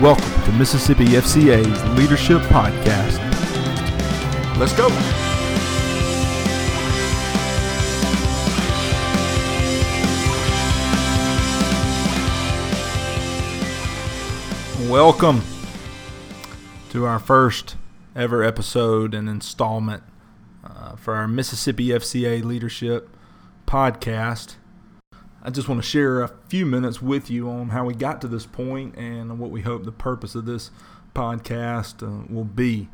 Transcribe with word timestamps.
Welcome 0.00 0.42
to 0.42 0.52
Mississippi 0.52 1.06
FCA's 1.06 1.98
Leadership 1.98 2.42
Podcast. 2.42 3.16
Let's 4.58 4.74
go. 4.74 4.88
Welcome 14.92 15.40
to 16.90 17.06
our 17.06 17.18
first 17.18 17.76
ever 18.14 18.42
episode 18.42 19.14
and 19.14 19.30
installment 19.30 20.02
uh, 20.62 20.96
for 20.96 21.14
our 21.14 21.26
Mississippi 21.26 21.86
FCA 21.86 22.44
Leadership 22.44 23.08
Podcast. 23.66 24.56
I 25.46 25.50
just 25.50 25.68
want 25.68 25.80
to 25.80 25.88
share 25.88 26.22
a 26.22 26.28
few 26.48 26.66
minutes 26.66 27.00
with 27.00 27.30
you 27.30 27.48
on 27.48 27.68
how 27.68 27.84
we 27.84 27.94
got 27.94 28.20
to 28.22 28.26
this 28.26 28.44
point 28.44 28.96
and 28.96 29.38
what 29.38 29.52
we 29.52 29.62
hope 29.62 29.84
the 29.84 29.92
purpose 29.92 30.34
of 30.34 30.44
this 30.44 30.72
podcast 31.14 32.02
uh, 32.02 32.26
will 32.28 32.42
be. 32.42 32.88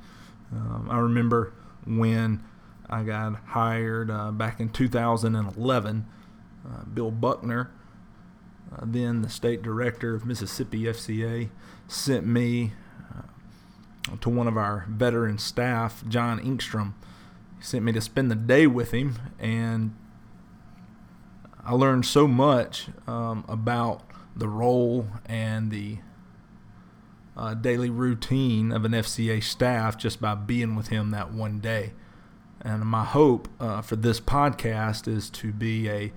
Um, 0.52 0.86
I 0.90 0.98
remember 0.98 1.54
when 1.86 2.44
I 2.90 3.04
got 3.04 3.36
hired 3.36 4.10
uh, 4.10 4.32
back 4.32 4.60
in 4.60 4.68
2011, 4.68 6.06
uh, 6.66 6.84
Bill 6.92 7.10
Buckner, 7.10 7.70
uh, 8.70 8.80
then 8.82 9.22
the 9.22 9.30
state 9.30 9.62
director 9.62 10.14
of 10.14 10.26
Mississippi 10.26 10.82
FCA, 10.82 11.48
sent 11.88 12.26
me 12.26 12.74
uh, 13.16 14.16
to 14.20 14.28
one 14.28 14.46
of 14.46 14.58
our 14.58 14.84
veteran 14.90 15.38
staff, 15.38 16.04
John 16.06 16.38
Inkstrom. 16.38 16.92
He 17.56 17.64
sent 17.64 17.82
me 17.82 17.92
to 17.92 18.00
spend 18.02 18.30
the 18.30 18.36
day 18.36 18.66
with 18.66 18.90
him 18.90 19.18
and 19.38 19.96
I 21.64 21.74
learned 21.74 22.06
so 22.06 22.26
much 22.26 22.88
um, 23.06 23.44
about 23.48 24.02
the 24.34 24.48
role 24.48 25.06
and 25.26 25.70
the 25.70 25.98
uh, 27.36 27.54
daily 27.54 27.88
routine 27.88 28.72
of 28.72 28.84
an 28.84 28.92
FCA 28.92 29.42
staff 29.42 29.96
just 29.96 30.20
by 30.20 30.34
being 30.34 30.74
with 30.74 30.88
him 30.88 31.10
that 31.10 31.32
one 31.32 31.60
day. 31.60 31.92
And 32.60 32.84
my 32.84 33.04
hope 33.04 33.48
uh, 33.60 33.80
for 33.82 33.96
this 33.96 34.20
podcast 34.20 35.08
is 35.08 35.30
to 35.30 35.52
be 35.52 35.88
a 35.88 36.12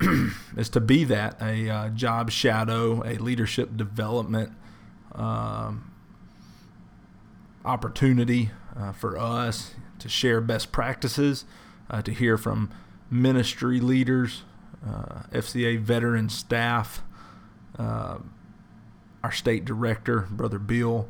is 0.56 0.68
to 0.70 0.80
be 0.80 1.04
that 1.04 1.40
a 1.40 1.68
uh, 1.70 1.88
job 1.90 2.30
shadow, 2.30 3.04
a 3.04 3.14
leadership 3.18 3.76
development 3.76 4.52
um, 5.14 5.92
opportunity 7.64 8.50
uh, 8.76 8.92
for 8.92 9.16
us 9.16 9.74
to 10.00 10.08
share 10.08 10.40
best 10.40 10.72
practices, 10.72 11.44
uh, 11.88 12.02
to 12.02 12.12
hear 12.12 12.36
from 12.36 12.70
ministry 13.10 13.78
leaders, 13.78 14.42
uh, 14.86 15.22
FCA 15.32 15.78
veteran 15.78 16.28
staff, 16.28 17.02
uh, 17.78 18.18
our 19.22 19.32
state 19.32 19.64
director, 19.64 20.26
Brother 20.30 20.58
Bill, 20.58 21.08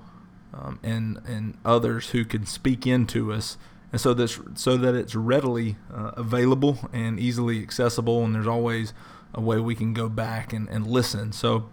um, 0.53 0.79
and 0.83 1.21
and 1.27 1.57
others 1.65 2.11
who 2.11 2.25
can 2.25 2.45
speak 2.45 2.87
into 2.87 3.33
us, 3.33 3.57
and 3.91 4.01
so 4.01 4.13
this 4.13 4.39
so 4.55 4.77
that 4.77 4.95
it's 4.95 5.15
readily 5.15 5.77
uh, 5.93 6.13
available 6.17 6.79
and 6.93 7.19
easily 7.19 7.63
accessible, 7.63 8.25
and 8.25 8.35
there's 8.35 8.47
always 8.47 8.93
a 9.35 9.41
way 9.41 9.59
we 9.59 9.75
can 9.75 9.95
go 9.95 10.09
back 10.09 10.53
and, 10.53 10.69
and 10.69 10.87
listen. 10.87 11.33
So. 11.33 11.69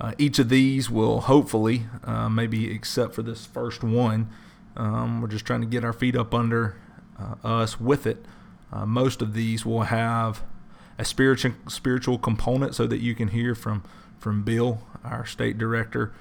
Uh, 0.00 0.12
each 0.18 0.40
of 0.40 0.48
these 0.48 0.90
will 0.90 1.20
hopefully, 1.20 1.86
uh, 2.02 2.28
maybe 2.28 2.68
except 2.74 3.14
for 3.14 3.22
this 3.22 3.46
first 3.46 3.84
one, 3.84 4.28
um, 4.76 5.20
we're 5.20 5.28
just 5.28 5.46
trying 5.46 5.60
to 5.60 5.68
get 5.68 5.84
our 5.84 5.92
feet 5.92 6.16
up 6.16 6.34
under 6.34 6.76
uh, 7.18 7.34
us 7.46 7.80
with 7.80 8.04
it. 8.06 8.24
Uh, 8.72 8.84
most 8.84 9.22
of 9.22 9.34
these 9.34 9.64
will 9.64 9.82
have 9.82 10.42
a 10.98 11.04
spiritual 11.04 11.52
spiritual 11.68 12.18
component 12.18 12.74
so 12.74 12.86
that 12.86 13.00
you 13.00 13.14
can 13.14 13.28
hear 13.28 13.54
from 13.54 13.82
from 14.18 14.42
Bill, 14.42 14.82
our 15.02 15.26
state 15.26 15.58
director. 15.58 16.12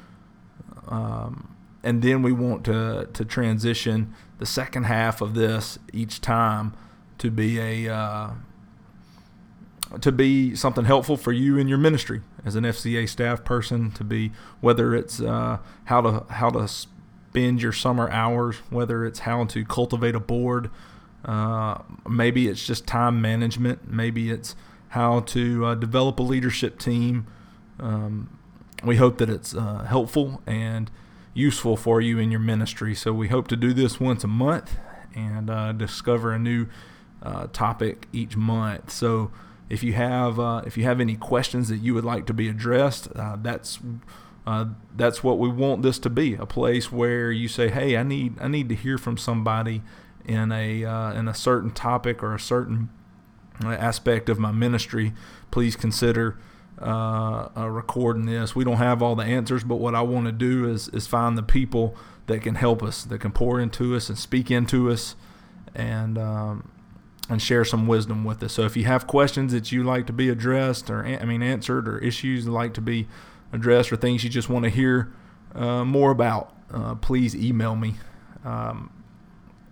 Um, 0.88 1.55
and 1.83 2.02
then 2.02 2.21
we 2.21 2.31
want 2.31 2.66
to 2.66 3.09
to 3.13 3.25
transition 3.25 4.13
the 4.39 4.45
second 4.45 4.84
half 4.84 5.22
of 5.22 5.35
this 5.35 5.78
each 5.91 6.22
time 6.22 6.73
to 7.17 7.29
be 7.29 7.59
a 7.59 7.94
uh, 7.94 8.31
to 10.01 10.11
be 10.11 10.56
something 10.56 10.85
helpful 10.85 11.17
for 11.17 11.31
you 11.31 11.57
in 11.57 11.67
your 11.67 11.78
ministry 11.78 12.22
as 12.45 12.55
an 12.55 12.63
FCA 12.63 13.07
staff 13.07 13.44
person. 13.44 13.91
To 13.91 14.03
be 14.03 14.31
whether 14.61 14.95
it's 14.95 15.22
uh, 15.22 15.59
how 15.85 16.01
to 16.01 16.25
how 16.34 16.50
to 16.50 16.67
spend 16.67 17.61
your 17.61 17.73
summer 17.73 18.09
hours, 18.09 18.57
whether 18.69 19.05
it's 19.05 19.19
how 19.19 19.45
to 19.45 19.66
cultivate 19.66 20.16
a 20.16 20.19
board, 20.19 20.69
uh, 21.25 21.79
maybe 22.09 22.47
it's 22.47 22.66
just 22.66 22.85
time 22.85 23.22
management. 23.22 23.89
Maybe 23.91 24.29
it's 24.29 24.56
how 24.89 25.22
to 25.22 25.66
uh, 25.66 25.75
develop 25.75 26.19
a 26.19 26.23
leadership 26.23 26.79
team. 26.79 27.28
Um, 27.79 28.39
we 28.84 28.97
hope 28.97 29.17
that 29.17 29.29
it's 29.29 29.56
uh, 29.56 29.85
helpful 29.88 30.41
and 30.45 30.91
useful 31.34 31.78
for 31.78 32.01
you 32.01 32.19
in 32.19 32.29
your 32.29 32.39
ministry. 32.39 32.94
So 32.94 33.13
we 33.13 33.29
hope 33.29 33.47
to 33.47 33.56
do 33.56 33.73
this 33.73 34.00
once 34.00 34.23
a 34.23 34.28
month 34.28 34.78
and 35.16 35.50
uh, 35.50 35.72
discover 35.72 36.31
a 36.31 36.39
new 36.39 36.67
uh, 37.22 37.47
topic 37.47 38.07
each 38.11 38.35
month. 38.35 38.91
So 38.91 39.31
if 39.69 39.81
you 39.81 39.94
have 39.94 40.40
uh, 40.40 40.63
if 40.66 40.78
you 40.78 40.84
have 40.84 41.00
any 41.00 41.16
questions 41.16 41.69
that 41.69 41.78
you 41.78 41.94
would 41.94 42.03
like 42.03 42.25
to 42.28 42.34
be 42.34 42.50
addressed, 42.50 43.07
that's 43.13 43.79
uh, 44.45 44.66
that's 44.95 45.23
what 45.23 45.40
we 45.40 45.47
want 45.47 45.84
this 45.84 46.00
to 46.00 46.09
be 46.09 46.35
a 46.35 46.45
place 46.45 46.91
where 46.91 47.31
you 47.31 47.47
say 47.47 47.69
hey 47.69 47.95
i 47.95 48.03
need 48.03 48.35
i 48.41 48.47
need 48.47 48.67
to 48.69 48.75
hear 48.75 48.97
from 48.97 49.17
somebody 49.17 49.81
in 50.25 50.51
a 50.51 50.85
uh, 50.85 51.13
in 51.13 51.28
a 51.28 51.34
certain 51.34 51.72
topic 51.72 52.23
or 52.23 52.34
a 52.34 52.39
certain 52.39 52.89
uh, 53.63 53.69
aspect 53.69 54.29
of 54.29 54.39
my 54.39 54.51
ministry, 54.51 55.13
please 55.51 55.75
consider 55.75 56.38
uh, 56.81 57.50
uh, 57.56 57.69
recording 57.69 58.25
this. 58.25 58.56
We 58.56 58.63
don't 58.63 58.78
have 58.78 59.01
all 59.01 59.16
the 59.16 59.23
answers, 59.23 59.63
but 59.63 59.75
what 59.75 59.95
I 59.95 60.01
want 60.01 60.25
to 60.25 60.31
do 60.31 60.69
is 60.69 60.88
is 60.89 61.07
find 61.07 61.38
the 61.38 61.44
people 61.44 61.95
that 62.28 62.41
can 62.41 62.56
help 62.56 62.81
us, 62.81 63.03
that 63.03 63.19
can 63.19 63.31
pour 63.31 63.59
into 63.59 63.95
us 63.95 64.09
and 64.09 64.17
speak 64.17 64.50
into 64.50 64.89
us, 64.91 65.16
and 65.75 66.17
um, 66.17 66.72
and 67.29 67.41
share 67.41 67.63
some 67.66 67.88
wisdom 67.88 68.23
with 68.23 68.41
us. 68.44 68.53
So 68.53 68.63
if 68.63 68.75
you 68.75 68.85
have 68.85 69.07
questions 69.07 69.53
that 69.53 69.72
you 69.72 69.84
like 69.84 70.07
to 70.07 70.13
be 70.13 70.29
addressed, 70.29 70.90
or 70.90 71.05
I 71.05 71.25
mean 71.25 71.44
answered, 71.44 71.88
or 71.88 72.00
issues 72.00 72.45
that 72.45 72.51
like 72.51 72.73
to 72.75 72.81
be 72.81 73.07
addressed, 73.51 73.91
or 73.91 73.95
things 73.95 74.23
you 74.23 74.29
just 74.29 74.50
want 74.50 74.63
to 74.63 74.69
hear 74.69 75.13
uh, 75.53 75.85
more 75.85 76.11
about, 76.11 76.55
uh, 76.72 76.95
please 76.95 77.35
email 77.35 77.75
me. 77.75 77.95
Um, 78.44 79.03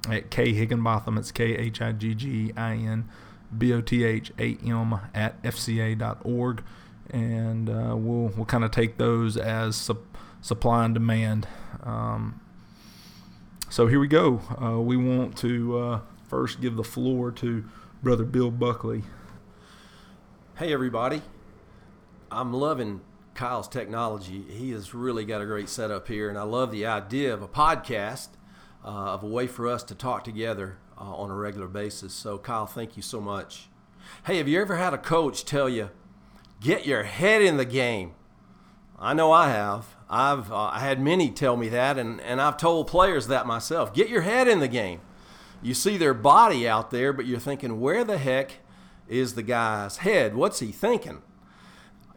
at 0.10 0.30
K 0.30 0.54
Higginbotham. 0.54 1.18
It's 1.18 1.32
K 1.32 1.56
H 1.56 1.82
I 1.82 1.92
G 1.92 2.16
G 2.16 2.54
I 2.58 2.74
N 2.74 3.10
B 3.56 3.74
O 3.74 3.82
T 3.82 4.04
H 4.04 4.32
A 4.40 4.58
M 4.64 5.00
at 5.14 5.42
FCA.org. 5.44 6.64
And 7.10 7.70
uh, 7.70 7.96
we'll, 7.98 8.32
we'll 8.36 8.46
kind 8.46 8.64
of 8.64 8.72
take 8.72 8.98
those 8.98 9.36
as 9.36 9.76
su- 9.76 10.06
supply 10.42 10.86
and 10.86 10.94
demand. 10.94 11.48
Um, 11.84 12.40
so 13.70 13.88
here 13.88 14.00
we 14.00 14.08
go. 14.08 14.42
Uh, 14.62 14.80
we 14.80 14.96
want 14.96 15.38
to 15.40 15.78
uh, 15.78 16.00
first 16.28 16.62
give 16.62 16.76
the 16.76 16.84
floor 16.84 17.32
to 17.32 17.66
Brother 18.02 18.24
Bill 18.24 18.52
Buckley. 18.52 19.04
Hey, 20.58 20.72
everybody. 20.74 21.22
I'm 22.32 22.54
loving 22.54 23.02
Kyle's 23.34 23.68
technology. 23.68 24.44
He 24.50 24.72
has 24.72 24.94
really 24.94 25.26
got 25.26 25.42
a 25.42 25.46
great 25.46 25.68
setup 25.68 26.08
here, 26.08 26.30
and 26.30 26.38
I 26.38 26.44
love 26.44 26.72
the 26.72 26.86
idea 26.86 27.34
of 27.34 27.42
a 27.42 27.48
podcast 27.48 28.30
of 28.90 29.24
a 29.24 29.28
way 29.28 29.48
for 29.48 29.68
us 29.68 29.84
to 29.84 29.96
talk 29.96 30.24
together 30.24 30.78
uh, 30.98 31.04
on 31.04 31.30
a 31.30 31.36
regular 31.36 31.68
basis. 31.68 32.14
So, 32.14 32.38
Kyle, 32.38 32.66
thank 32.66 32.96
you 32.96 33.04
so 33.04 33.22
much. 33.22 33.68
Hey, 34.26 34.38
have 34.38 34.48
you 34.48 34.60
ever 34.62 34.78
had 34.78 34.94
a 34.94 34.98
coach 34.98 35.46
tell 35.46 35.70
you, 35.70 35.90
get 36.60 36.86
your 36.86 37.04
head 37.04 37.42
in 37.42 37.58
the 37.58 37.66
game? 37.66 38.14
I 39.00 39.14
know 39.14 39.32
I 39.32 39.50
have. 39.50 39.96
I've 40.10 40.52
uh, 40.52 40.70
I 40.74 40.80
had 40.80 41.02
many 41.02 41.32
tell 41.32 41.58
me 41.58 41.70
that, 41.70 41.98
and, 41.98 42.22
and 42.22 42.42
I've 42.42 42.58
told 42.58 42.88
players 42.88 43.28
that 43.28 43.48
myself. 43.48 43.94
Get 43.94 44.10
your 44.10 44.22
head 44.22 44.48
in 44.48 44.60
the 44.60 44.68
game. 44.68 45.02
You 45.64 45.74
see 45.74 45.98
their 45.98 46.14
body 46.14 46.68
out 46.68 46.92
there, 46.92 47.14
but 47.14 47.26
you're 47.26 47.40
thinking, 47.40 47.80
where 47.80 48.04
the 48.04 48.18
heck 48.18 48.60
is 49.08 49.36
the 49.36 49.44
guy's 49.44 49.98
head? 49.98 50.36
What's 50.36 50.60
he 50.60 50.72
thinking? 50.72 51.22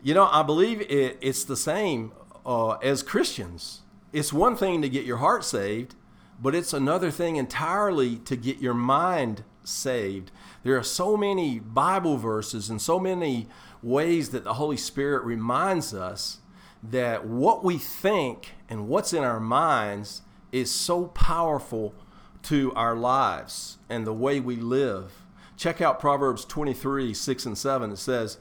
You 0.03 0.15
know, 0.15 0.29
I 0.31 0.43
believe 0.43 0.81
it, 0.83 1.19
it's 1.21 1.45
the 1.45 1.57
same 1.57 2.13
uh, 2.45 2.73
as 2.83 3.03
Christians. 3.03 3.81
It's 4.13 4.33
one 4.33 4.57
thing 4.57 4.83
to 4.83 4.89
get 4.89 5.05
your 5.05 5.17
heart 5.19 5.45
saved, 5.45 5.95
but 6.41 6.55
it's 6.55 6.73
another 6.73 7.11
thing 7.11 7.37
entirely 7.37 8.17
to 8.17 8.37
get 8.37 8.59
your 8.59 8.75
mind 8.75 9.45
saved. 9.63 10.31
There 10.63 10.77
are 10.77 10.83
so 10.83 11.17
many 11.17 11.59
Bible 11.59 12.17
verses 12.17 12.71
and 12.71 12.81
so 12.81 12.99
many 12.99 13.49
ways 13.83 14.31
that 14.31 14.45
the 14.45 14.55
Holy 14.55 14.77
Spirit 14.77 15.25
reminds 15.25 15.95
us 15.95 16.39
that 16.83 17.27
what 17.27 17.65
we 17.65 17.79
think 17.79 18.53
and 18.69 18.89
what's 18.89 19.13
in 19.13 19.25
our 19.25 19.41
minds 19.41 20.23
is 20.53 20.71
so 20.71 21.07
powerful 21.07 21.95
to 22.43 22.73
our 22.75 22.95
lives 22.95 23.79
and 23.89 24.07
the 24.07 24.13
way 24.13 24.39
we 24.39 24.57
live. 24.57 25.13
Check 25.57 25.81
out 25.81 26.01
Proverbs 26.01 26.45
23 26.45 27.15
6 27.15 27.47
and 27.47 27.59
7. 27.59 27.91
It 27.93 27.97
says, 27.97 28.39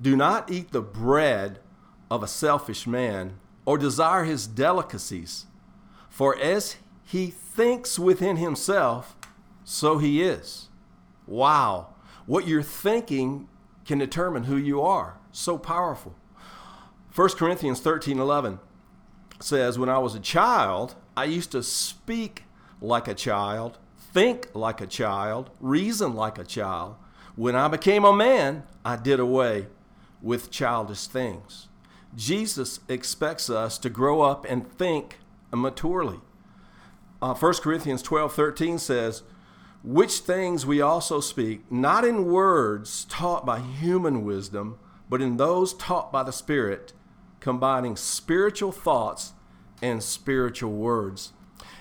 Do 0.00 0.16
not 0.16 0.50
eat 0.50 0.70
the 0.70 0.82
bread 0.82 1.60
of 2.10 2.22
a 2.22 2.28
selfish 2.28 2.86
man 2.86 3.38
or 3.64 3.78
desire 3.78 4.24
his 4.24 4.46
delicacies, 4.46 5.46
for 6.08 6.38
as 6.38 6.76
he 7.10 7.28
thinks 7.28 7.98
within 7.98 8.36
himself, 8.36 9.16
so 9.64 9.96
he 9.96 10.22
is. 10.22 10.68
Wow. 11.26 11.94
What 12.26 12.46
you're 12.46 12.62
thinking 12.62 13.48
can 13.86 13.96
determine 13.96 14.44
who 14.44 14.58
you 14.58 14.82
are. 14.82 15.18
So 15.32 15.56
powerful. 15.56 16.14
1 17.14 17.30
Corinthians 17.30 17.80
13 17.80 18.18
11. 18.18 18.58
says, 19.40 19.78
When 19.78 19.88
I 19.88 19.96
was 19.96 20.14
a 20.14 20.20
child, 20.20 20.96
I 21.16 21.24
used 21.24 21.50
to 21.52 21.62
speak 21.62 22.44
like 22.78 23.08
a 23.08 23.14
child, 23.14 23.78
think 23.96 24.50
like 24.52 24.82
a 24.82 24.86
child, 24.86 25.48
reason 25.60 26.14
like 26.14 26.36
a 26.36 26.44
child. 26.44 26.96
When 27.36 27.56
I 27.56 27.68
became 27.68 28.04
a 28.04 28.12
man, 28.12 28.64
I 28.84 28.96
did 28.96 29.18
away 29.18 29.68
with 30.20 30.50
childish 30.50 31.06
things. 31.06 31.68
Jesus 32.14 32.80
expects 32.86 33.48
us 33.48 33.78
to 33.78 33.88
grow 33.88 34.20
up 34.20 34.44
and 34.46 34.70
think 34.70 35.20
maturely. 35.50 36.20
Uh, 37.20 37.34
1 37.34 37.54
Corinthians 37.54 38.02
12 38.02 38.32
13 38.32 38.78
says, 38.78 39.22
Which 39.82 40.18
things 40.18 40.64
we 40.64 40.80
also 40.80 41.20
speak, 41.20 41.70
not 41.70 42.04
in 42.04 42.26
words 42.26 43.04
taught 43.06 43.44
by 43.44 43.60
human 43.60 44.24
wisdom, 44.24 44.78
but 45.08 45.20
in 45.20 45.36
those 45.36 45.74
taught 45.74 46.12
by 46.12 46.22
the 46.22 46.32
Spirit, 46.32 46.92
combining 47.40 47.96
spiritual 47.96 48.70
thoughts 48.70 49.32
and 49.82 50.02
spiritual 50.02 50.72
words. 50.72 51.32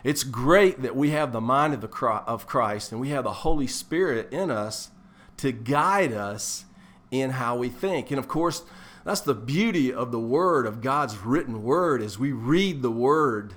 It's 0.04 0.24
great 0.24 0.82
that 0.82 0.96
we 0.96 1.12
have 1.12 1.34
the 1.34 1.42
mind 1.42 1.74
of, 1.74 1.82
the, 1.82 2.06
of 2.26 2.48
Christ 2.48 2.92
and 2.92 3.02
we 3.02 3.10
have 3.10 3.24
the 3.24 3.34
Holy 3.34 3.68
Spirit 3.68 4.32
in 4.32 4.50
us 4.50 4.92
to 5.38 5.52
guide 5.52 6.14
us 6.14 6.66
in 7.12 7.32
how 7.32 7.58
we 7.58 7.70
think. 7.70 8.10
And 8.10 8.20
of 8.20 8.28
course, 8.28 8.64
that's 9.04 9.22
the 9.22 9.34
beauty 9.34 9.94
of 9.94 10.12
the 10.12 10.20
Word, 10.20 10.66
of 10.66 10.82
God's 10.82 11.18
written 11.18 11.64
Word, 11.64 12.02
as 12.02 12.18
we 12.18 12.32
read 12.32 12.82
the 12.82 12.92
Word 12.92 13.54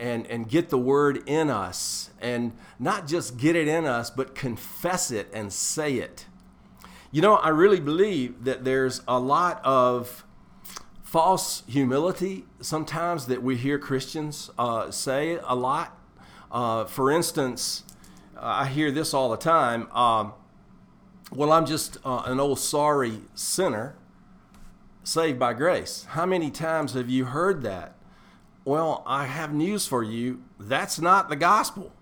and, 0.00 0.26
and 0.26 0.48
get 0.48 0.70
the 0.70 0.78
Word 0.78 1.22
in 1.28 1.50
us. 1.50 2.10
And 2.20 2.52
not 2.78 3.06
just 3.06 3.36
get 3.36 3.54
it 3.54 3.68
in 3.68 3.84
us, 3.84 4.10
but 4.10 4.34
confess 4.34 5.10
it 5.10 5.28
and 5.32 5.52
say 5.52 5.96
it. 5.96 6.26
You 7.12 7.22
know, 7.22 7.36
I 7.36 7.48
really 7.48 7.80
believe 7.80 8.44
that 8.44 8.64
there's 8.64 9.02
a 9.06 9.18
lot 9.18 9.60
of 9.64 10.24
false 11.02 11.64
humility 11.66 12.44
sometimes 12.60 13.26
that 13.26 13.42
we 13.42 13.56
hear 13.56 13.78
Christians 13.78 14.50
uh, 14.58 14.90
say 14.90 15.38
a 15.44 15.54
lot. 15.54 15.98
Uh, 16.52 16.84
for 16.84 17.10
instance, 17.10 17.84
I 18.38 18.66
hear 18.66 18.90
this 18.90 19.12
all 19.12 19.30
the 19.30 19.36
time. 19.36 19.90
Um, 19.92 20.32
well, 21.32 21.52
I'm 21.52 21.66
just 21.66 21.98
uh, 22.04 22.22
an 22.26 22.40
old 22.40 22.58
sorry 22.58 23.20
sinner 23.34 23.96
saved 25.02 25.38
by 25.38 25.52
grace. 25.52 26.06
How 26.10 26.26
many 26.26 26.50
times 26.50 26.94
have 26.94 27.08
you 27.08 27.26
heard 27.26 27.62
that? 27.62 27.96
Well, 28.70 29.02
I 29.04 29.26
have 29.26 29.52
news 29.52 29.88
for 29.88 30.04
you. 30.04 30.44
That's 30.56 31.00
not 31.00 31.28
the 31.28 31.34
gospel. 31.34 31.92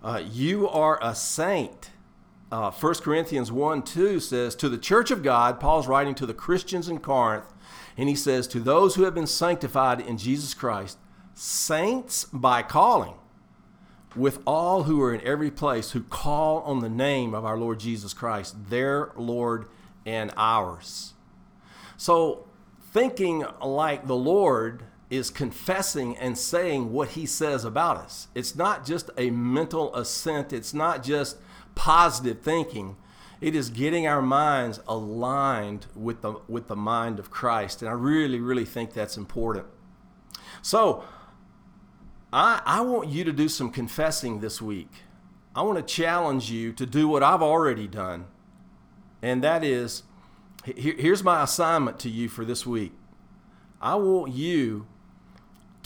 Uh, 0.00 0.22
you 0.30 0.68
are 0.68 0.96
a 1.02 1.12
saint. 1.12 1.90
Uh, 2.52 2.70
1 2.70 2.94
Corinthians 3.02 3.50
1 3.50 3.82
2 3.82 4.20
says, 4.20 4.54
To 4.54 4.68
the 4.68 4.78
church 4.78 5.10
of 5.10 5.24
God, 5.24 5.58
Paul's 5.58 5.88
writing 5.88 6.14
to 6.14 6.24
the 6.24 6.32
Christians 6.32 6.88
in 6.88 7.00
Corinth, 7.00 7.52
and 7.96 8.08
he 8.08 8.14
says, 8.14 8.46
To 8.46 8.60
those 8.60 8.94
who 8.94 9.02
have 9.02 9.14
been 9.16 9.26
sanctified 9.26 10.00
in 10.00 10.18
Jesus 10.18 10.54
Christ, 10.54 10.98
saints 11.34 12.26
by 12.26 12.62
calling, 12.62 13.14
with 14.14 14.38
all 14.46 14.84
who 14.84 15.02
are 15.02 15.12
in 15.12 15.20
every 15.22 15.50
place 15.50 15.90
who 15.90 16.04
call 16.04 16.60
on 16.60 16.78
the 16.78 16.88
name 16.88 17.34
of 17.34 17.44
our 17.44 17.58
Lord 17.58 17.80
Jesus 17.80 18.14
Christ, 18.14 18.70
their 18.70 19.10
Lord 19.16 19.66
and 20.06 20.32
ours. 20.36 21.14
So, 21.96 22.46
thinking 22.92 23.44
like 23.60 24.06
the 24.06 24.14
Lord 24.14 24.84
is 25.10 25.30
confessing 25.30 26.16
and 26.18 26.36
saying 26.36 26.92
what 26.92 27.10
he 27.10 27.24
says 27.24 27.64
about 27.64 27.96
us. 27.96 28.28
It's 28.34 28.54
not 28.54 28.84
just 28.84 29.10
a 29.16 29.30
mental 29.30 29.94
assent, 29.94 30.52
it's 30.52 30.74
not 30.74 31.02
just 31.02 31.38
positive 31.74 32.40
thinking 32.40 32.96
it 33.40 33.54
is 33.54 33.70
getting 33.70 34.06
our 34.06 34.22
minds 34.22 34.80
aligned 34.88 35.86
with 35.94 36.22
the 36.22 36.34
with 36.48 36.66
the 36.68 36.76
mind 36.76 37.18
of 37.18 37.30
Christ, 37.30 37.82
and 37.82 37.88
I 37.88 37.92
really, 37.92 38.40
really 38.40 38.64
think 38.64 38.92
that's 38.92 39.16
important. 39.16 39.66
So, 40.60 41.04
I 42.32 42.60
I 42.64 42.80
want 42.80 43.08
you 43.08 43.24
to 43.24 43.32
do 43.32 43.48
some 43.48 43.70
confessing 43.70 44.40
this 44.40 44.60
week. 44.60 44.90
I 45.54 45.62
want 45.62 45.78
to 45.78 45.94
challenge 45.94 46.50
you 46.50 46.72
to 46.72 46.86
do 46.86 47.08
what 47.08 47.22
I've 47.22 47.42
already 47.42 47.86
done, 47.86 48.26
and 49.22 49.42
that 49.44 49.62
is, 49.62 50.02
here, 50.64 50.94
here's 50.98 51.22
my 51.22 51.42
assignment 51.42 51.98
to 52.00 52.08
you 52.08 52.28
for 52.28 52.44
this 52.44 52.66
week. 52.66 52.92
I 53.80 53.94
want 53.94 54.32
you 54.32 54.88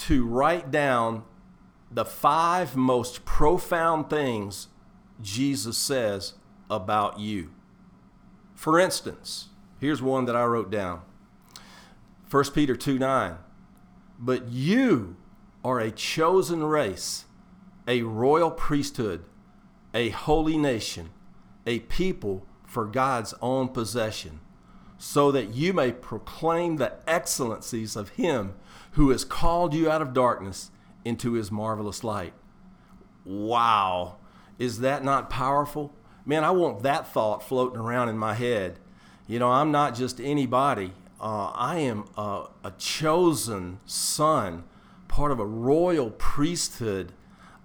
to 0.06 0.24
write 0.26 0.70
down 0.70 1.22
the 1.90 2.04
five 2.04 2.74
most 2.74 3.24
profound 3.24 4.10
things 4.10 4.68
Jesus 5.20 5.78
says 5.78 6.34
about 6.68 7.20
you. 7.20 7.52
For 8.54 8.80
instance, 8.80 9.50
here's 9.78 10.02
one 10.02 10.24
that 10.24 10.34
I 10.34 10.44
wrote 10.44 10.70
down 10.70 11.02
1 12.30 12.44
Peter 12.52 12.74
2 12.74 12.98
9. 12.98 13.36
But 14.18 14.48
you 14.48 15.16
are 15.64 15.78
a 15.78 15.90
chosen 15.90 16.64
race, 16.64 17.26
a 17.86 18.02
royal 18.02 18.50
priesthood, 18.50 19.24
a 19.94 20.08
holy 20.08 20.56
nation, 20.56 21.10
a 21.64 21.80
people 21.80 22.46
for 22.66 22.86
God's 22.86 23.34
own 23.40 23.68
possession, 23.68 24.40
so 25.02 25.32
that 25.32 25.52
you 25.52 25.72
may 25.72 25.90
proclaim 25.90 26.76
the 26.76 26.92
excellencies 27.08 27.96
of 27.96 28.10
Him 28.10 28.54
who 28.92 29.10
has 29.10 29.24
called 29.24 29.74
you 29.74 29.90
out 29.90 30.00
of 30.00 30.14
darkness 30.14 30.70
into 31.04 31.32
His 31.32 31.50
marvelous 31.50 32.04
light. 32.04 32.34
Wow! 33.24 34.18
Is 34.60 34.78
that 34.78 35.02
not 35.02 35.28
powerful? 35.28 35.92
man, 36.24 36.44
I 36.44 36.52
want 36.52 36.84
that 36.84 37.08
thought 37.08 37.42
floating 37.42 37.80
around 37.80 38.10
in 38.10 38.16
my 38.16 38.34
head. 38.34 38.78
You 39.26 39.40
know, 39.40 39.50
I'm 39.50 39.72
not 39.72 39.96
just 39.96 40.20
anybody. 40.20 40.92
Uh, 41.20 41.50
I 41.52 41.78
am 41.78 42.04
a, 42.16 42.46
a, 42.62 42.70
chosen 42.78 43.80
son, 43.84 44.62
part 45.08 45.32
of 45.32 45.40
a 45.40 45.44
royal 45.44 46.10
priesthood, 46.10 47.10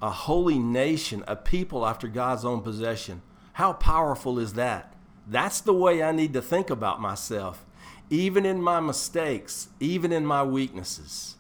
a 0.02 0.10
holy 0.10 0.58
nation, 0.58 1.24
a 1.28 1.36
people 1.36 1.86
after 1.86 2.08
God's 2.08 2.44
own 2.44 2.62
possession. 2.62 3.22
How 3.54 3.74
powerful 3.74 4.40
is 4.40 4.54
that? 4.54 4.97
That's 5.28 5.60
the 5.62 5.74
way 5.74 6.02
I 6.02 6.12
need 6.12 6.34
to 6.34 6.42
think 6.42 6.70
about 6.70 7.02
myself, 7.02 7.66
even 8.10 8.46
in 8.46 8.62
my 8.62 8.80
mistakes, 8.80 9.68
even 9.80 10.12
in 10.12 10.26
my 10.26 10.44
weaknesses. 10.44 11.36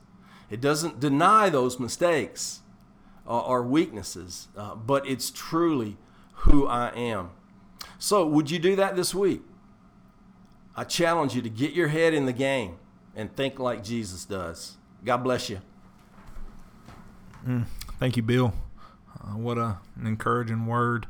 It 0.49 0.61
doesn't 0.61 0.99
deny 0.99 1.49
those 1.49 1.79
mistakes 1.79 2.61
uh, 3.25 3.39
or 3.39 3.63
weaknesses, 3.63 4.47
uh, 4.57 4.75
but 4.75 5.07
it's 5.07 5.31
truly 5.31 5.97
who 6.33 6.67
I 6.67 6.89
am. 6.89 7.31
So, 7.99 8.25
would 8.25 8.51
you 8.51 8.59
do 8.59 8.75
that 8.75 8.95
this 8.95 9.15
week? 9.15 9.41
I 10.75 10.83
challenge 10.83 11.33
you 11.35 11.41
to 11.41 11.49
get 11.49 11.73
your 11.73 11.87
head 11.87 12.13
in 12.13 12.25
the 12.25 12.33
game 12.33 12.77
and 13.15 13.35
think 13.35 13.57
like 13.57 13.83
Jesus 13.83 14.25
does. 14.25 14.77
God 15.03 15.17
bless 15.17 15.49
you. 15.49 15.59
Mm, 17.45 17.65
thank 17.99 18.17
you, 18.17 18.23
Bill. 18.23 18.53
Uh, 19.19 19.37
what 19.37 19.57
a, 19.57 19.79
an 19.95 20.05
encouraging 20.05 20.67
word. 20.67 21.07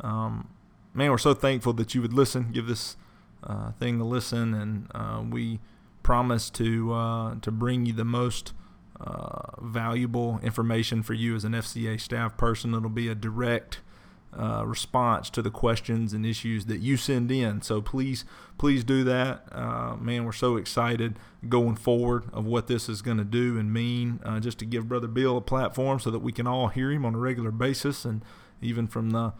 Um, 0.00 0.48
man, 0.94 1.10
we're 1.10 1.18
so 1.18 1.34
thankful 1.34 1.72
that 1.74 1.94
you 1.94 2.02
would 2.02 2.12
listen, 2.12 2.50
give 2.52 2.66
this 2.66 2.96
uh, 3.42 3.72
thing 3.72 4.00
a 4.00 4.04
listen, 4.04 4.54
and 4.54 4.88
uh, 4.94 5.22
we 5.28 5.60
promise 6.02 6.50
to 6.50 6.92
uh, 6.92 7.34
to 7.40 7.50
bring 7.50 7.86
you 7.86 7.92
the 7.92 8.04
most 8.04 8.52
uh, 9.00 9.60
valuable 9.60 10.40
information 10.42 11.02
for 11.02 11.14
you 11.14 11.34
as 11.34 11.44
an 11.44 11.52
FCA 11.52 12.00
staff 12.00 12.36
person. 12.36 12.74
It'll 12.74 12.90
be 12.90 13.08
a 13.08 13.14
direct 13.14 13.80
uh, 14.38 14.64
response 14.64 15.28
to 15.30 15.42
the 15.42 15.50
questions 15.50 16.12
and 16.12 16.24
issues 16.24 16.66
that 16.66 16.78
you 16.78 16.96
send 16.96 17.32
in. 17.32 17.62
So 17.62 17.80
please, 17.80 18.24
please 18.58 18.84
do 18.84 19.02
that. 19.04 19.44
Uh, 19.50 19.96
man, 19.96 20.24
we're 20.24 20.32
so 20.32 20.56
excited 20.56 21.18
going 21.48 21.76
forward 21.76 22.24
of 22.32 22.44
what 22.44 22.66
this 22.66 22.88
is 22.88 23.02
going 23.02 23.16
to 23.16 23.24
do 23.24 23.58
and 23.58 23.72
mean 23.72 24.20
just 24.40 24.58
to 24.58 24.66
give 24.66 24.88
Brother 24.88 25.08
Bill 25.08 25.38
a 25.38 25.40
platform 25.40 25.98
so 25.98 26.10
that 26.10 26.20
we 26.20 26.30
can 26.30 26.46
all 26.46 26.68
hear 26.68 26.92
him 26.92 27.04
on 27.04 27.14
a 27.14 27.18
regular 27.18 27.50
basis 27.50 28.04
and 28.04 28.22
even 28.60 28.86
from 28.86 29.10
the 29.10 29.32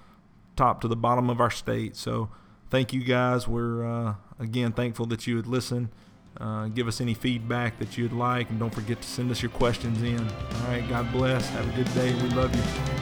top 0.56 0.80
to 0.82 0.88
the 0.88 0.96
bottom 0.96 1.30
of 1.30 1.40
our 1.40 1.50
state. 1.50 1.96
So 1.96 2.30
thank 2.70 2.92
you 2.92 3.02
guys. 3.02 3.48
We're, 3.48 3.84
uh, 3.84 4.14
again, 4.38 4.72
thankful 4.72 5.06
that 5.06 5.26
you 5.26 5.36
would 5.36 5.46
listen. 5.46 5.90
Uh, 6.40 6.68
give 6.68 6.88
us 6.88 7.00
any 7.00 7.14
feedback 7.14 7.78
that 7.78 7.98
you'd 7.98 8.12
like, 8.12 8.50
and 8.50 8.58
don't 8.58 8.74
forget 8.74 9.00
to 9.02 9.08
send 9.08 9.30
us 9.30 9.42
your 9.42 9.50
questions 9.50 10.00
in. 10.02 10.20
All 10.20 10.68
right, 10.68 10.88
God 10.88 11.10
bless. 11.12 11.48
Have 11.50 11.68
a 11.68 11.76
good 11.76 11.92
day. 11.94 12.14
We 12.22 12.28
love 12.30 12.54
you. 12.54 12.99